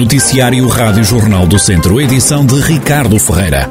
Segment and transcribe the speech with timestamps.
[0.00, 3.68] Noticiário Rádio Jornal do Centro, edição de Ricardo Ferreira.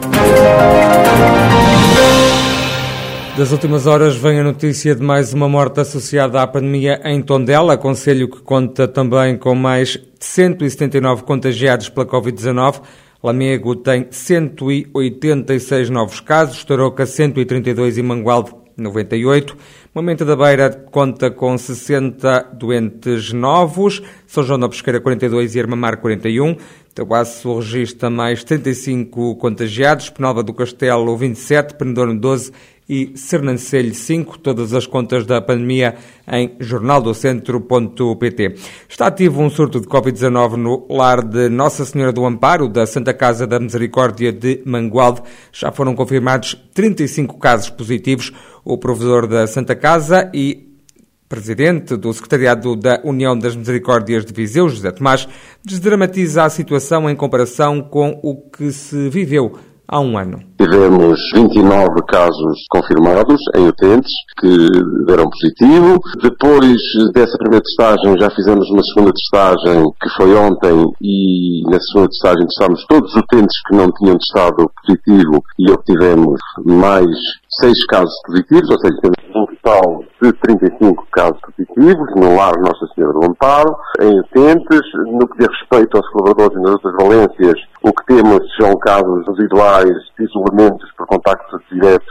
[3.36, 7.76] Das últimas horas vem a notícia de mais uma morte associada à pandemia em Tondela,
[7.78, 12.80] conselho que conta também com mais de 179 contagiados pela Covid-19.
[13.24, 18.52] Lamego tem 186 novos casos, Tarouca 132 e Mangualde
[18.82, 19.58] 98.
[19.94, 25.98] Momento da Beira conta com 60 doentes novos, São João da Pesqueira 42 e Armamar
[25.98, 26.56] 41.
[26.94, 32.52] Tabuaço registra mais 35 contagiados, Penalva do Castelo 27, Penedorno 12
[32.90, 35.96] e Sernancelho 5, todas as contas da pandemia
[36.28, 38.56] em jornaldocentro.pt.
[38.90, 43.14] Está ativo um surto de Covid-19 no lar de Nossa Senhora do Amparo, da Santa
[43.14, 45.22] Casa da Misericórdia de Mangualde.
[45.52, 48.34] Já foram confirmados 35 casos positivos.
[48.66, 50.69] O provedor da Santa Casa e
[51.30, 55.30] presidente do Secretariado da União das Misericórdias de Viseu, José Tomás,
[55.64, 59.54] desdramatiza a situação em comparação com o que se viveu
[59.90, 60.40] há um ano.
[60.60, 64.68] Tivemos 29 casos confirmados em utentes que
[65.06, 66.00] deram positivo.
[66.22, 66.78] Depois
[67.14, 72.46] dessa primeira testagem já fizemos uma segunda testagem que foi ontem e na segunda testagem
[72.46, 77.10] testámos todos os utentes que não tinham testado positivo e obtivemos mais
[77.62, 78.98] 6 casos positivos, ou seja,
[79.62, 84.82] total de 35 casos positivos no lar Nossa Senhora do Amparo, em utentes.
[85.20, 89.26] No que diz respeito aos colaboradores e nas outras valências, o que temos são casos
[89.28, 92.08] residuais de isolamentos por contactos diretos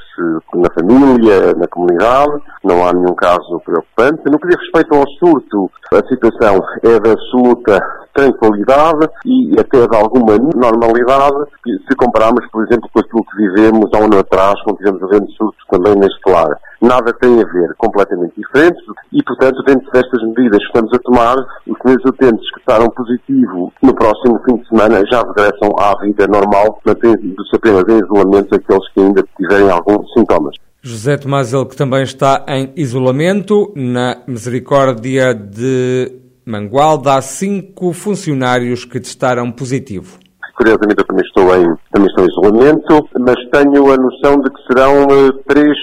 [0.55, 2.43] na família, na comunidade.
[2.65, 4.23] Não há nenhum caso preocupante.
[4.31, 9.97] No que diz respeito ao surto, a situação é de absoluta tranquilidade e até de
[9.97, 14.79] alguma normalidade se compararmos, por exemplo, com aquilo que vivemos há um ano atrás, quando
[14.79, 16.59] tivemos um grande surto também neste lar.
[16.81, 21.37] Nada tem a ver, completamente diferentes e, portanto, dentro destas medidas que estamos a tomar,
[21.67, 26.27] os primeiros utentes que estarão positivo no próximo fim de semana já regressam à vida
[26.27, 30.55] normal, mantendo-se apenas em isolamento aqueles que ainda tiverem alguns sintomas.
[30.83, 38.87] José Tomás, ele que também está em isolamento, na Misericórdia de Mangualde, há cinco funcionários
[38.87, 40.19] que testaram positivo.
[40.57, 44.63] Curiosamente, eu também estou em, também estou em isolamento, mas tenho a noção de que
[44.67, 45.77] serão uh, três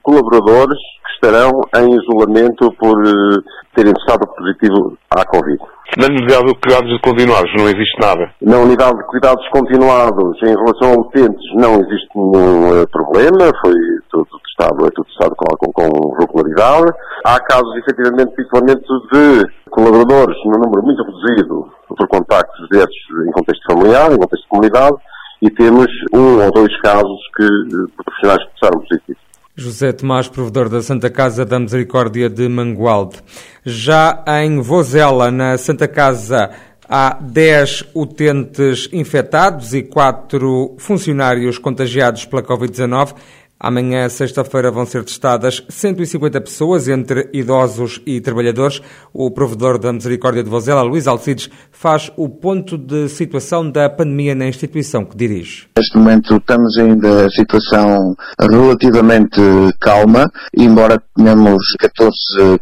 [0.00, 3.42] colaboradores que estarão em isolamento por uh,
[3.74, 5.58] terem testado positivo à Covid.
[5.98, 8.30] Na unidade de cuidados continuados não existe nada?
[8.40, 13.74] Na unidade de cuidados continuados, em relação a utentes, não existe nenhum uh, problema, foi
[14.08, 16.92] tudo testado, é tudo testado com, com, com regularidade.
[17.24, 23.32] Há casos, efetivamente, de isolamento de colaboradores, num número muito reduzido, por contactos desses em
[23.32, 24.96] contexto familiar, em contexto de comunidade,
[25.40, 29.22] e temos um ou dois casos que, eh, profissionais que testaram positivos.
[29.54, 33.18] José Tomás, provedor da Santa Casa da Misericórdia de Mangualde.
[33.64, 36.50] Já em Vozela, na Santa Casa,
[36.88, 43.14] há 10 utentes infectados e 4 funcionários contagiados pela Covid-19.
[43.64, 48.82] Amanhã, sexta-feira, vão ser testadas 150 pessoas, entre idosos e trabalhadores.
[49.14, 54.34] O provedor da Misericórdia de Vozela, Luís Alcides, faz o ponto de situação da pandemia
[54.34, 55.68] na instituição que dirige.
[55.78, 59.40] Neste momento estamos ainda a situação relativamente
[59.80, 62.10] calma, embora tenhamos 14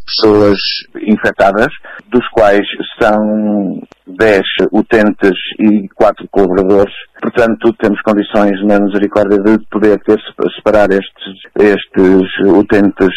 [0.04, 0.58] pessoas
[1.00, 1.72] infectadas,
[2.12, 2.66] dos quais
[3.00, 6.92] são 10 utentes e 4 colaboradores.
[7.20, 10.18] Portanto, temos condições na misericórdia de poder ter,
[10.56, 13.10] separar estes, estes utentes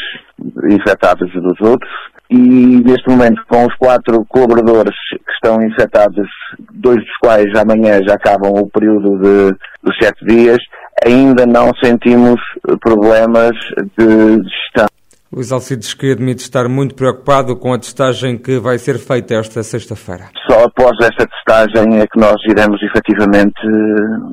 [0.69, 1.91] infectados dos outros.
[2.29, 6.27] E neste momento, com os quatro colaboradores que estão infectados,
[6.71, 10.57] dois dos quais amanhã já acabam o período de, de sete dias,
[11.05, 12.41] ainda não sentimos
[12.81, 13.51] problemas
[13.97, 14.92] de gestão.
[15.35, 19.63] Luís Alcides que admite estar muito preocupado com a testagem que vai ser feita esta
[19.63, 20.29] sexta-feira.
[20.47, 23.59] Só após esta testagem é que nós iremos efetivamente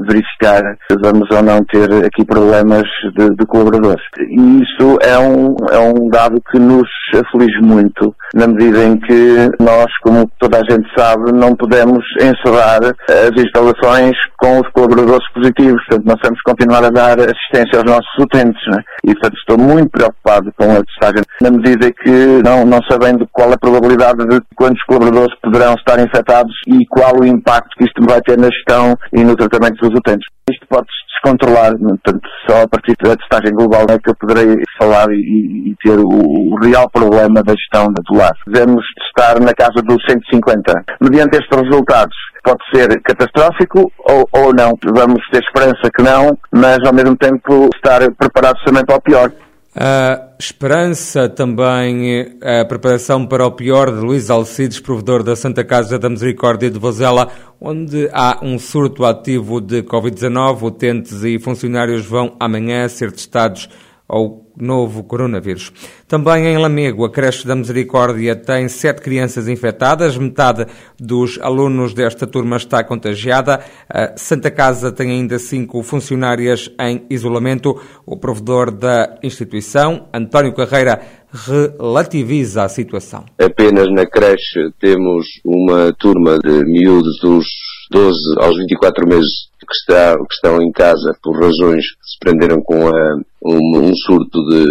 [0.06, 2.84] verificar se vamos ou não ter aqui problemas
[3.16, 4.02] de, de colaboradores.
[4.18, 9.50] E isso é um, é um dado que nos aflige muito, na medida em que
[9.58, 15.82] nós, como toda a gente sabe, não podemos encerrar as instalações com os colaboradores positivos.
[15.88, 18.60] Portanto, nós temos que continuar a dar assistência aos nossos utentes.
[18.66, 18.82] Né?
[19.04, 23.52] E, portanto, estou muito preocupado com a testagem, na medida que não, não sabendo qual
[23.52, 28.20] a probabilidade de quantos colaboradores poderão estar infectados e qual o impacto que isto vai
[28.20, 30.26] ter na gestão e no tratamento dos utentes.
[30.50, 35.10] Isto pode-se descontrolar, portanto, só a partir da testagem global é que eu poderei falar
[35.12, 38.32] e, e ter o, o, real problema da gestão do lar.
[38.46, 40.84] Devemos estar na casa dos 150.
[41.00, 44.78] Mediante estes resultados, pode ser catastrófico ou, ou não.
[44.95, 49.33] Vamos ter esperança que não, mas ao mesmo tempo estar preparados também para o pior.
[49.75, 55.97] A esperança também, a preparação para o pior de Luís Alcides, provedor da Santa Casa
[55.97, 57.28] da Misericórdia de Vozela,
[57.60, 60.63] onde há um surto ativo de Covid-19.
[60.63, 63.69] Utentes e funcionários vão amanhã ser testados
[64.10, 65.72] ao novo coronavírus.
[66.09, 70.66] Também em Lamego, a creche da Misericórdia tem sete crianças infectadas, metade
[70.98, 73.60] dos alunos desta turma está contagiada.
[73.89, 77.80] A Santa Casa tem ainda cinco funcionárias em isolamento.
[78.04, 81.01] O provedor da instituição, António Carreira,
[81.33, 83.24] relativiza a situação.
[83.39, 87.47] Apenas na creche temos uma turma de miúdos dos
[87.92, 88.10] 12
[88.41, 92.89] aos 24 meses que, está, que estão em casa por razões que se prenderam com
[92.89, 94.66] a, um, um surto de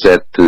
[0.00, 0.42] sete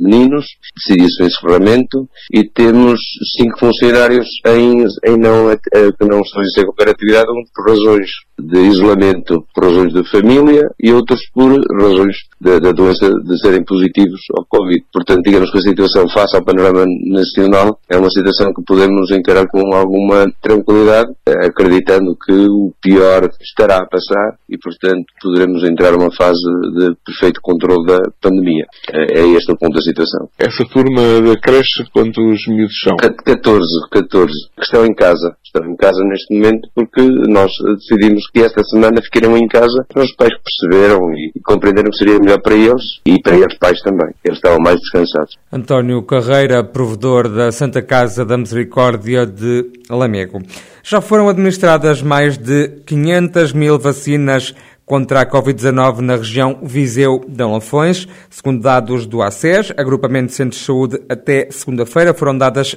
[0.00, 0.46] meninos,
[0.76, 3.00] decidiu-se o encerramento e temos
[3.36, 9.44] cinco funcionários em, em não, que não estão em qualquer atividade por razões de isolamento,
[9.54, 11.50] por razões de família e outros por
[11.80, 14.82] razões da doença de serem positivos ao Covid.
[14.92, 19.46] Portanto, digamos que a situação face ao panorama nacional é uma situação que podemos encarar
[19.48, 26.10] com alguma tranquilidade, acreditando que o pior estará a passar e, portanto, poderemos entrar numa
[26.12, 26.40] fase
[26.74, 28.66] de perfeito controle da pandemia.
[28.92, 30.28] É, é este o ponto da situação.
[30.38, 32.96] Essa turma da creche, quantos miúdos são?
[32.96, 35.36] 14, 14, que estão em casa.
[35.44, 40.14] Estão em casa neste momento porque nós decidimos que esta semana ficariam em casa os
[40.14, 44.10] pais perceberam e, e compreenderam que seria melhor para eles e para eles pais também.
[44.24, 45.36] Eles estavam mais descansados.
[45.52, 50.40] António Carreira, provedor da Santa Casa da Misericórdia de Lamego.
[50.82, 54.54] Já foram administradas mais de 500 mil vacinas
[54.90, 58.08] contra a Covid-19 na região Viseu de Lafões.
[58.28, 62.74] Segundo dados do ACES, Agrupamento de Centros de Saúde, até segunda-feira foram dadas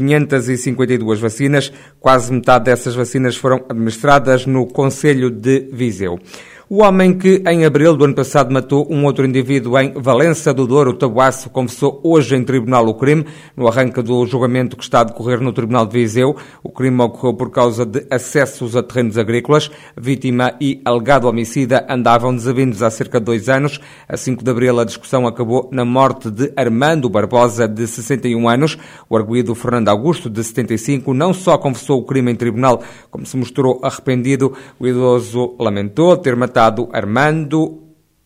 [0.00, 1.72] 543.552 vacinas.
[2.00, 6.18] Quase metade dessas vacinas foram administradas no Conselho de Viseu.
[6.68, 10.66] O homem que, em abril do ano passado, matou um outro indivíduo em Valença do
[10.66, 13.24] Douro, Tabuaço, confessou hoje em tribunal o crime,
[13.56, 16.34] no arranque do julgamento que está a decorrer no Tribunal de Viseu.
[16.64, 19.70] O crime ocorreu por causa de acessos a terrenos agrícolas.
[19.96, 23.80] Vítima e alegado homicida andavam desavindos há cerca de dois anos.
[24.08, 28.76] A 5 de abril, a discussão acabou na morte de Armando Barbosa, de 61 anos.
[29.08, 33.36] O arguído Fernando Augusto, de 75, não só confessou o crime em tribunal, como se
[33.36, 34.52] mostrou arrependido.
[34.80, 36.55] O idoso lamentou ter matado
[36.92, 37.82] Armando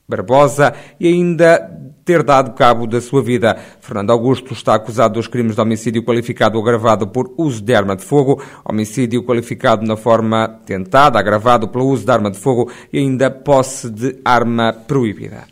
[0.09, 3.57] Barbosa e ainda ter dado cabo da sua vida.
[3.81, 8.05] Fernando Augusto está acusado dos crimes de homicídio qualificado agravado por uso de arma de
[8.05, 13.31] fogo, homicídio qualificado na forma tentada, agravado pelo uso de arma de fogo e ainda
[13.31, 15.45] posse de arma proibida.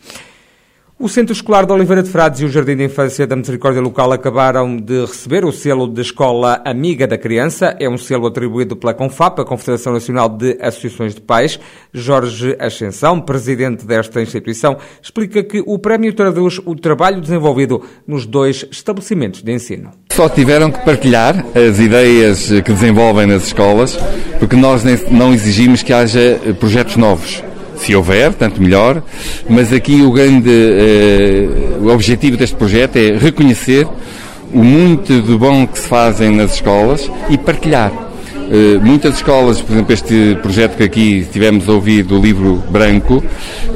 [1.01, 4.11] O Centro Escolar de Oliveira de Frades e o Jardim de Infância da Misericórdia Local
[4.13, 7.77] acabaram de receber o selo de Escola Amiga da Criança.
[7.79, 11.61] É um selo atribuído pela CONFAP, a Confederação Nacional de Associações de Pais.
[11.95, 18.67] Jorge Ascensão, presidente desta instituição, explica que o prémio traduz o trabalho desenvolvido nos dois
[18.69, 19.93] estabelecimentos de ensino.
[20.11, 23.97] Só tiveram que partilhar as ideias que desenvolvem nas escolas,
[24.41, 27.45] porque nós não exigimos que haja projetos novos
[27.79, 29.03] se houver, tanto melhor,
[29.49, 31.49] mas aqui o grande eh,
[31.81, 33.87] o objetivo deste projeto é reconhecer
[34.53, 37.93] o muito de bom que se fazem nas escolas e partilhar.
[38.49, 43.23] Uh, muitas escolas, por exemplo, este projeto que aqui tivemos ouvido, o livro branco,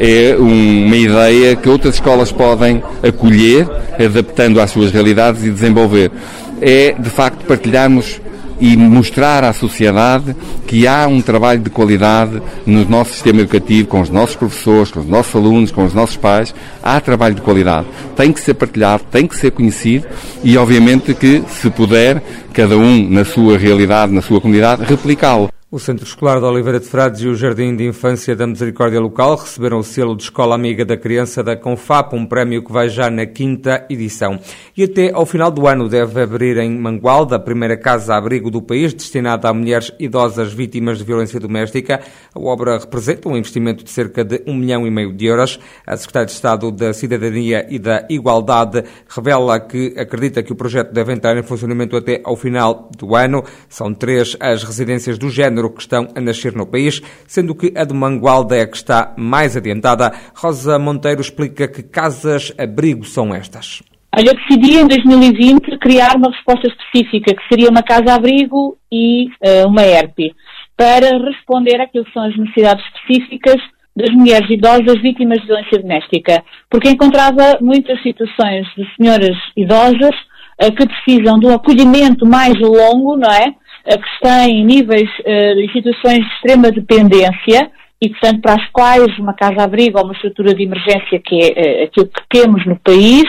[0.00, 3.68] é um, uma ideia que outras escolas podem acolher,
[4.02, 6.10] adaptando às suas realidades e desenvolver.
[6.58, 8.21] É, de facto, partilharmos
[8.62, 10.36] e mostrar à sociedade
[10.68, 15.00] que há um trabalho de qualidade no nosso sistema educativo, com os nossos professores, com
[15.00, 16.54] os nossos alunos, com os nossos pais.
[16.80, 17.88] Há trabalho de qualidade.
[18.14, 20.06] Tem que ser partilhado, tem que ser conhecido
[20.44, 25.51] e, obviamente, que, se puder, cada um na sua realidade, na sua comunidade, replicá-lo.
[25.74, 29.36] O Centro Escolar de Oliveira de Frades e o Jardim de Infância da Misericórdia Local
[29.36, 33.08] receberam o selo de Escola Amiga da Criança da Confap, um prémio que vai já
[33.08, 34.38] na quinta edição.
[34.76, 38.92] E até ao final do ano deve abrir em Mangualda a primeira casa-abrigo do país
[38.92, 42.02] destinada a mulheres idosas vítimas de violência doméstica.
[42.34, 45.58] A obra representa um investimento de cerca de um milhão e meio de euros.
[45.86, 50.92] A Secretária de Estado da Cidadania e da Igualdade revela que acredita que o projeto
[50.92, 53.42] deve entrar em funcionamento até ao final do ano.
[53.70, 57.84] São três as residências do género que estão a nascer no país, sendo que a
[57.84, 60.12] de Mangualda é que está mais adiantada.
[60.34, 63.82] Rosa Monteiro explica que casas-abrigo são estas.
[64.14, 69.82] Olha, decidi em 2020 criar uma resposta específica, que seria uma casa-abrigo e uh, uma
[69.82, 70.34] ERP,
[70.76, 73.56] para responder àquilo que são as necessidades específicas
[73.96, 80.14] das mulheres idosas vítimas de violência doméstica, porque encontrava muitas situações de senhoras idosas
[80.62, 83.54] uh, que precisam de um acolhimento mais longo, não é?
[83.84, 87.70] Que está em níveis uh, de situações de extrema dependência
[88.00, 91.84] e, portanto, para as quais uma casa-abrigo ou uma estrutura de emergência, que é uh,
[91.84, 93.24] aquilo que temos no país,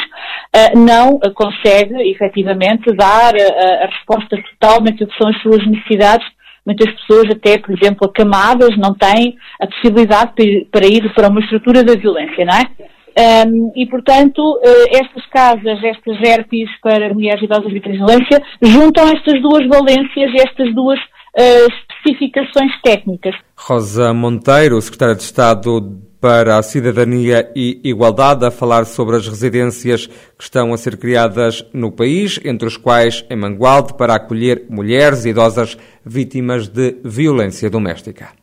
[0.75, 6.27] não consegue, efetivamente, dar a resposta total naquilo que são as suas necessidades.
[6.63, 10.31] Muitas pessoas, até, por exemplo, acamadas, não têm a possibilidade
[10.72, 12.69] para ir para uma estrutura da violência, não é?
[13.17, 14.60] Um, e, portanto,
[14.91, 21.00] estas casas, estas ERPs para mulheres idosas de violência, juntam estas duas valências, estas duas
[21.36, 23.36] especificações técnicas.
[23.55, 30.08] Rosa Monteiro, secretária de Estado para a Cidadania e Igualdade, a falar sobre as residências
[30.08, 35.25] que estão a ser criadas no país, entre os quais em Mangualde, para acolher mulheres
[35.25, 38.42] idosas vítimas de violência doméstica.